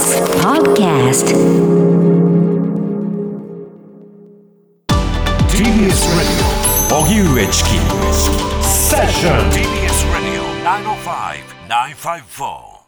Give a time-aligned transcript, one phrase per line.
[0.00, 1.28] TBS Podcast
[5.50, 6.40] TBS Radio.
[6.88, 7.76] 荻上チキ
[8.64, 10.40] セッション TBS Radio
[11.68, 12.80] 905-954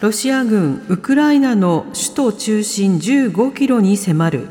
[0.00, 4.48] ロシア軍ウクライナの首都中心15キロに迫る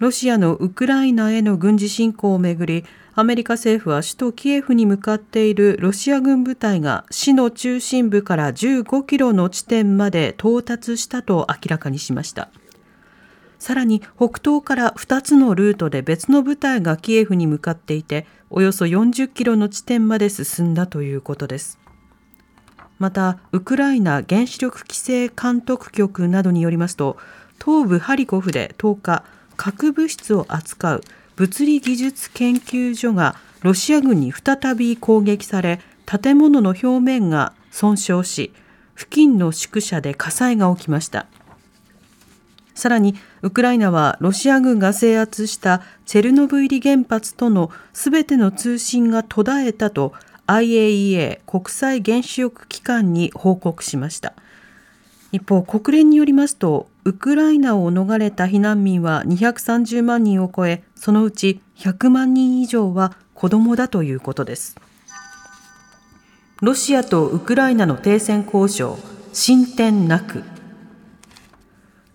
[0.00, 12.48] ロシアのウクライナへの軍事侵攻をめぐりアメリカ政府は首都キエフに向かっているロシア軍部隊が市の中心部から15キロの地点まで到達したと明らかにしました。
[13.58, 21.78] さらに北東から2つのルートで別の部隊がキエフに向かっていておよそ40キロの地点まで進んだということです。
[22.98, 27.18] またウクライナ原子力規制監督局などによりますと
[27.62, 29.24] 東部ハリコフで10日
[29.62, 31.00] 核物質を扱う
[31.36, 38.54] 物理技術研究所がロシア軍に再び攻撃され建物の表面が損傷し
[38.96, 41.26] 付近の宿舎で火災が起きました。
[42.74, 50.14] さらにウクライナはロシア軍が制圧したチェルノブイリ原発とのすべての通信が途絶えたと
[50.46, 54.32] IAEA 国際原子力機関に報告しました。
[55.32, 64.76] 一方国連によりますとウクライナを逃れた避難民は230万人を超えそのうち100万人以上は子どもだということです。
[66.60, 68.98] ロシアとウクライナの停戦交渉
[69.32, 70.44] 進展なく。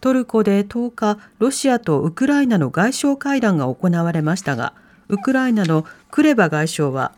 [0.01, 4.73] トルコで10日ロシアとウクライナの外相会談が行われましたが
[5.09, 7.11] ウクライナのクレバ外相は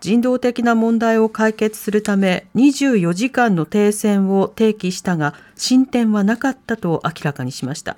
[0.00, 7.96] 人道的な問題を解決するため24時間の停戦を提起したが進展はなかったと明らかにしました。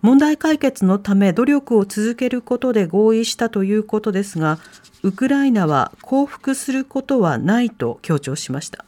[0.00, 4.60] 問題解決のため努力を続けることで合意したということですが
[5.02, 8.84] ウクライナは降伏することはないと強調しました。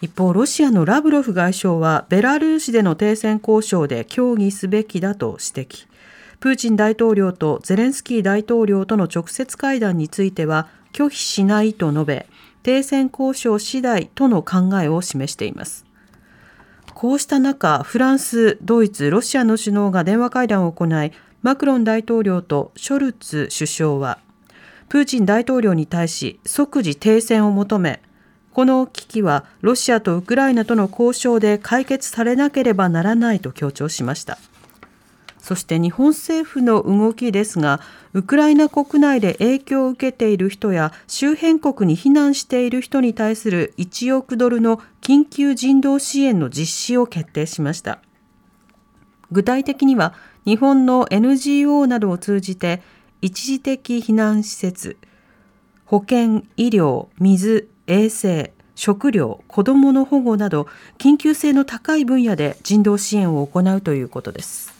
[0.00, 5.86] 一方ロシアのラブロフ外相はベラルーシでの停戦交渉で協議すべきだと指摘。
[6.40, 12.26] プーチン大統領とゼレンスキー大統領との直接会談については拒否しないと述べ
[12.62, 15.88] 停戦交渉次第との考えを示しています。
[16.98, 21.12] こうした中フランスドイツロシアの首脳が電話会談を行い
[21.42, 24.18] マクロン大統領とショルツ首相は
[24.88, 28.02] プーチン大統領に対し即時停戦を求め
[28.52, 34.36] この危機はロシアとウクライナとの交渉で解決されなければならないと強調しました。
[35.40, 37.80] そして日本政府の動きですが
[38.12, 48.00] ウクライナ国内で影響を受けている人や周辺国に避難している人に対する1億ドルの緊急人道支援の実施を決定しました。
[49.30, 52.82] 具体的には日本の NGO などを通じて
[53.20, 54.96] 一時的避難施設
[55.84, 60.68] 保健医療水衛生食料子どもの保護など
[60.98, 64.77] 緊急性の高い分野で人道支援を行うということです。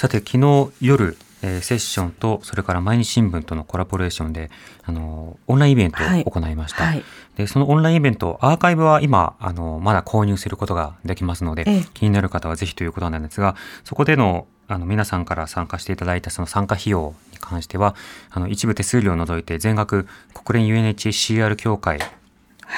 [0.00, 4.50] さて昨日夜えー、セッションとそれから毎日新聞とのコラボレーションで
[4.84, 6.94] あのオンラインイベントを行いました、はい。
[6.96, 7.04] はい、
[7.36, 17.94] でそのオンラインイベントアーカイブは今あのまだ購入することができますので、ええ、気になる方はぜひということなんですがそこでのあの皆さんから参加していただいたその参加費用に関しては
[18.30, 21.98] あの一部手数料を除いて全額国連 UNHCR 協会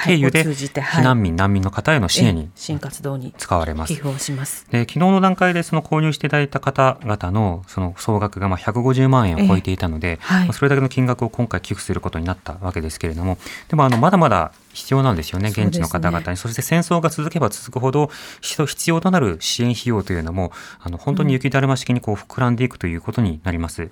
[0.05, 3.89] 経由で避難民、難民の方への支援に新活動に使われます。
[3.89, 4.65] 寄付をします。
[4.71, 13.37] で昨日の段階でその購入していただいた方々のその総額がまあ150万円を超えていたので、はい、それだけの金額を今回寄付することになったわけですけれども
[13.69, 16.37] でもあのまだまだ必要なんですよね、現地の方々に。
[16.37, 18.09] そ、ね,、して戦争が続けば続くほど、
[18.41, 23.89] 必要となる支援費用というのも、あの本当に雪だるま式にこう膨らんでいくということになります。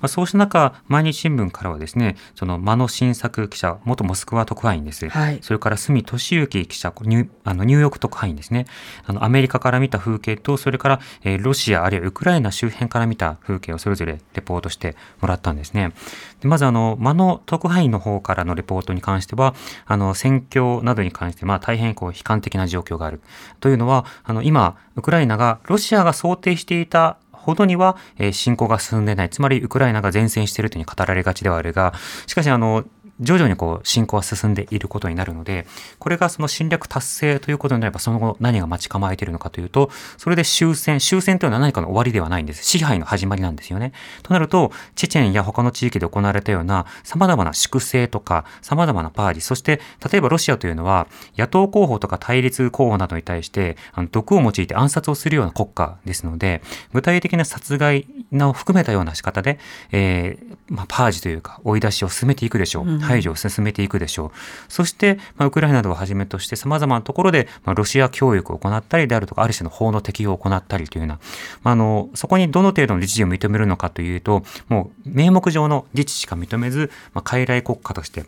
[0.00, 5.08] まあ、そうした中、毎日新聞からはですね、その間野新作記者、元モスクワ特派員です。
[5.08, 8.66] はい、それから住俊之記者、ニュあのニューヨーク特派員ですね。
[9.06, 15.92] あのアメリカから見た風景と、それから、えー、ロシアあるいはウクライナ周辺から見た風景をそれぞれレポートしてもらったんですね。
[16.40, 19.54] でまずあの、間野特派員の方からのレポートに関しては、
[19.86, 23.22] あの、戦況などに関して、まあ、大変こう悲観的な状況がある。
[23.60, 29.30] というのは、あの、今、ウクライナがロシアが想定していたほどには、えー、侵攻が進んでない。
[29.30, 31.94] つまり、ウクライナが前線しているというふうに語られがちではあるが、
[32.26, 32.84] しかし、あの、
[33.20, 35.66] 徐々にこう進行は進んでいることになるので、
[35.98, 42.64] これがその侵略達成ということになれば、その後何が待ち構えているのかというと、それで終戦、終戦というのは何かの終わりではないんです。
[42.64, 43.92] 支配の始まりなんですよね。
[44.22, 49.80] となると、チェチェンや他の地域で行われたような様々な粛清とか、様々なパーリ、そして
[50.10, 51.06] 例えばロシアというのは、
[51.36, 56.62] 野党候補とか対立候補などに対して、あの毒を用いて暗殺をするような国家ですので、
[56.92, 59.58] 具体的な殺害を含めたような仕方で、
[59.90, 62.86] えーまあ、パージというか追い出しを進めていくでしょう。
[62.86, 64.26] うん排除を進めていくでしょう。
[64.26, 64.32] うん、
[64.68, 71.18] そして、まあ、ウクライナなどをはじめとして様々なところで、まあ、ロシア教育を行ったりであるとか、ある種の法の適用を行ったりというような、
[71.62, 78.24] まあ、あの、そこにどの程度の自治を認めるのかというと、もう名目上の自治しか認めず、まあ、傀儡国家として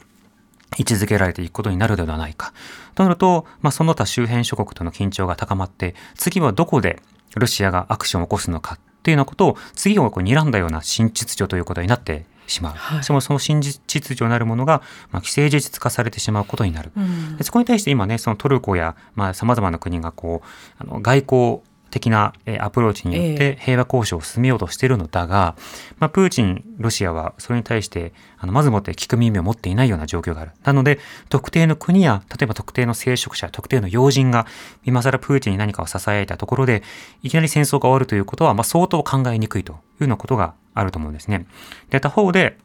[0.78, 2.52] 位置づけられていくことになるではないか。
[2.94, 7.02] となると、まあ、その他周辺諸国との緊張が高まって、次はどこで
[7.36, 12.74] ロシアがアクションを起こすのかっていうようなことを次をこう睨んだような新秩序ということになってしまう。
[12.76, 16.92] はい、しかもその新秩序なるものが、まあ、既成事実化されてしまうことになる。
[16.96, 21.60] うん、そこに対して今ね、そのトルコや、まあ、様々な国がこう、あの外交
[21.92, 25.54] 的なアプローチによって平和交渉を進めようとしているのだが、
[25.98, 30.52] まあ、プーチン、ロシアはそれに対してあのまずもって聞く耳を持っていないような状況がある。
[30.64, 30.98] なので、
[31.28, 34.46] 特定の国や、例えば特定の聖職者、特定の要人が
[34.84, 36.82] 今更プーチンに何かを支えたところで、
[37.22, 41.46] いきなり戦争が終わるということは、まあ、相当考えにくいというようなことがあると思うんですね。
[41.90, 42.56] で、他方で、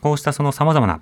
[0.00, 1.00] こうしたその様々な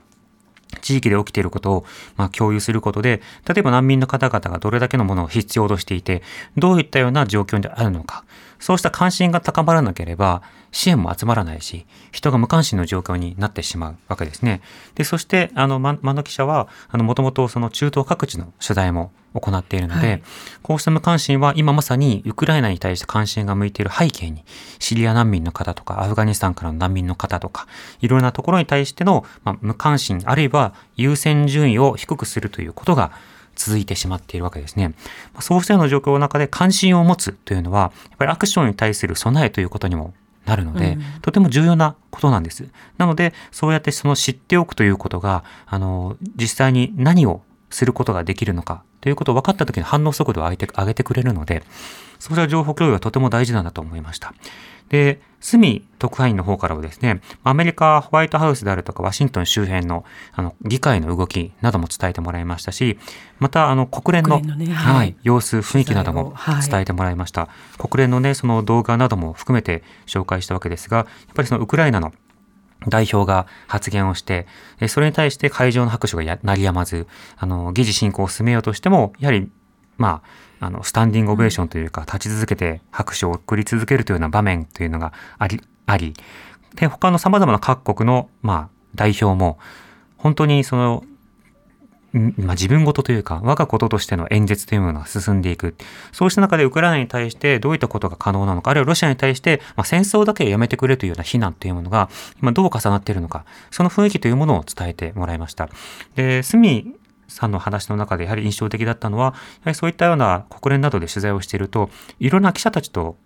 [0.80, 1.84] 地域で起きていることを、
[2.16, 6.22] まあ、共有することで、例えば難民の方々がどれだけのものを必要としていて、
[6.56, 8.24] どういったような状況であるのか、
[8.60, 14.60] そうした関心が高まらなければ、支援も集まらないし、人が無関心の状況になってしまうわけですね。
[14.94, 20.22] で、そして、あの、間野記者は、あの、もともとその中東各地の取材も行っているので、はい、
[20.62, 24.44] こうした無関心は今まさにウクライナに対して関心が向いている背景に、
[24.78, 27.66] シリア難民の方とか、アフガニスタンからの難民の方とか、
[28.00, 33.12] いろいろなところに対しての、まあ、無関心、あるいは優先順位を低くするということが、
[33.60, 34.94] 続いてしまっているわけですね。
[35.40, 40.14] そうしたような状況の中で関心を持つというのは、やっぱりアクションに対する備えということにも
[40.46, 42.66] なるので、うん、とても重要なことなんです。
[42.96, 51.62] なので、そうやってその知っておくということが、あの、実際に何をすることができるのかということを分かった時に反応速度を上げて上げてくれるので、
[52.18, 54.34] そうした情報共有はとても大事なんだと思いました。
[54.90, 62.98] で、スミ特派員の方からはですね、アメリカホワイトハウスであるとかワシントン周辺のあの議会の動きなども伝えてもらいましたし、
[63.38, 66.34] またあの国連の、ね、はい、様子、雰囲気なども
[66.68, 67.42] 伝えてもらいました。
[67.42, 67.48] は
[67.78, 72.12] い、国連のね、その動画なども含めて紹介したわけですが、やっぱりそのウクライナの
[72.88, 74.46] 代表が発言をして、
[74.88, 77.06] それに対して会場の拍手が鳴りやまず、
[77.36, 79.50] あの、議事進行を進めようとしても、やはり、
[79.98, 80.22] ま
[80.60, 86.14] あ、あの、スタンディングオベーションというか、立ち続けて拍手を送り続けるというような場面というのがあり、あり、
[86.74, 89.58] で、他の様々な各国の、まあ、代表も、
[90.16, 91.04] 本当にその
[92.12, 95.76] まあ、自分事というか、我がこととしての演説というものが進んでいく。
[96.12, 102.10] そうした中でウクライナに対してどういったことが可能なのか、あるいはロシアに対して、まあ、戦争だけやめてくれというような非難というものが、
[102.42, 105.68] 今どう重なっているのか、その雰囲気というものを伝えてもらいました。
[106.16, 106.94] で、スミ
[107.28, 109.36] さんの話の中でやはり印象的だったのは、やは
[109.66, 113.16] りそういったような国連などで取材をしていると、いろんな記者たちと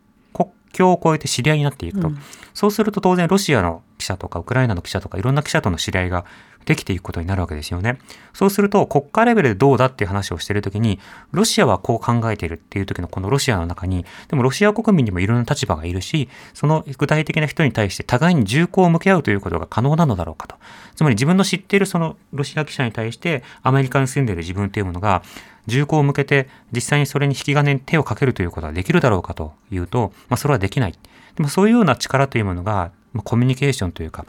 [0.74, 2.18] 境を越えて知り合いになっていくと、うん、
[2.52, 6.26] そうすると当然ロシアの記者とかウクライナの記者とかいろんな記者との知り合いが
[6.64, 7.98] できていくことになるわけですよね。
[8.32, 10.98] そうすると、国家レベルでどうだっていう話をしているときに、
[11.32, 20.56] ロシアはこう考えているっていう時のこのロシアの中に、でもロシア国民にもいろんな立場がいるし、その具体的な人に対して互いに銃口を向け合うということが可能なのだろうかと。
[20.94, 25.22] つまり自分の知っているそのロシア記者に対してアメリカに住んでいる自分というものが、
[25.66, 30.92] 銃口を向けて実際にそれに引き金に手をかけるということはできるだろうかというと、まあ、それはできない。
[31.36, 34.26] でもそういうような力というものが、まあ、コミュニケーションというか、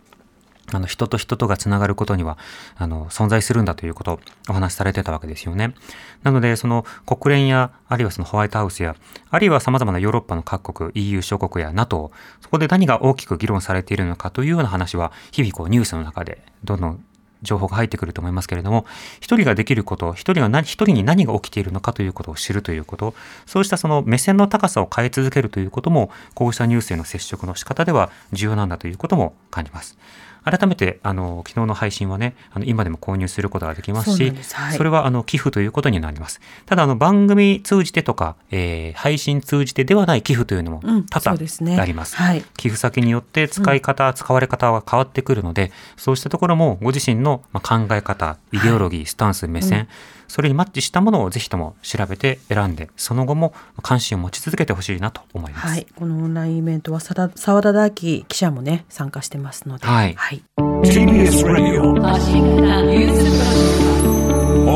[0.73, 2.37] あの人と人とがつながることには
[2.75, 5.75] あの存在するんだということをお話しされてたわけですよね。
[6.23, 8.95] なのでその国連やあるいはそのホワイトハウスや
[9.29, 17.05] あるいは様々なヨーロッパの各国 EU 諸国や NATO そこで何が大きく議論されているのかというような話は日々こうニュースの中でどんどん
[17.41, 18.85] 情報が入ってくると思いますけれども、
[19.19, 23.13] 一人ができること、一人が何、一人に何が起きているのかということを知るということ、
[23.45, 29.97] そうしたその目線の高さを変え続けるということも、こうしたニュースへの接触の仕方では重要なんだということも感じます。
[30.45, 36.39] 改めて、あの、昨日の配信はね、あの、今でも購入することができますし、そはい、それは、あの、寄付ということになります。
[36.67, 42.13] ただ、あの、番組通じてとか、えー、配信通じてではない寄付というのも多々あります。
[42.13, 42.21] うんす。
[42.21, 49.87] ねはい、寄付先によって使い方、うん、使われ方は変わってくるので、そうしたところもご自身の考え方、イデオロギー、はい、スタンス、目線、うん
[50.27, 60.13] それにマッチしたものをぜひとも調べて選んでその後も関心を持ち続けてほしいなと思います、はい、このオンラインイベントは澤田大樹記者もね参加してますので、はい。
[60.15, 61.93] はい、TBS ラジオ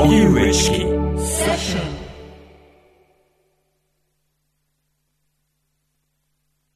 [0.03, 0.85] 荻上チキ